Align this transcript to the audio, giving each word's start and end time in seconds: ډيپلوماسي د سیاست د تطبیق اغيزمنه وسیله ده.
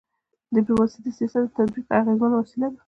ډيپلوماسي 0.55 0.99
د 1.03 1.07
سیاست 1.17 1.43
د 1.47 1.53
تطبیق 1.57 1.85
اغيزمنه 1.99 2.35
وسیله 2.41 2.67
ده. 2.71 2.77